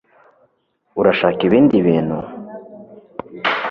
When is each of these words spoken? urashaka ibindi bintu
urashaka 0.99 1.39
ibindi 1.47 1.75
bintu 1.87 2.17